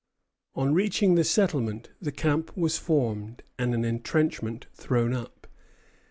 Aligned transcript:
On 0.55 0.73
reaching 0.73 1.13
the 1.13 1.23
settlement 1.23 1.91
the 2.01 2.11
camp 2.11 2.57
was 2.57 2.75
formed 2.79 3.43
and 3.59 3.75
an 3.75 3.85
entrenchment 3.85 4.65
thrown 4.73 5.13
up. 5.13 5.45